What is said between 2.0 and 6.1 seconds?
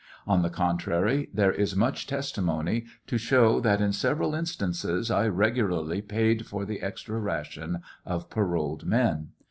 testimony to show that in several instances I regularly